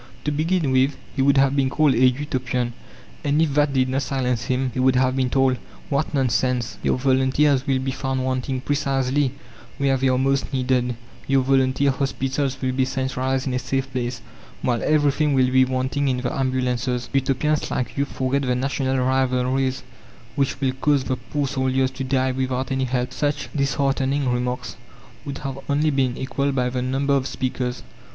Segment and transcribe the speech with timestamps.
[0.23, 2.73] To begin with, he would have been called a Utopian,
[3.23, 5.57] and if that did not silence him he would have been told:
[5.89, 6.79] "What nonsense!
[6.81, 9.31] Your volunteers will be found wanting precisely
[9.77, 10.95] where they are most needed,
[11.27, 14.23] your volunteer hospitals will be centralized in a safe place,
[14.63, 17.07] while everything will be wanting in the ambulances.
[17.13, 19.83] Utopians like you forget the national rivalries
[20.35, 24.77] which will cause the poor soldiers to die without any help." Such disheartening remarks
[25.25, 27.83] would have only been equalled by the number of speakers.